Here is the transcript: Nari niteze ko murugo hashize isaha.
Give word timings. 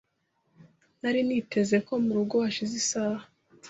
Nari 1.01 1.21
niteze 1.27 1.77
ko 1.87 1.93
murugo 2.05 2.35
hashize 2.43 2.73
isaha. 2.83 3.23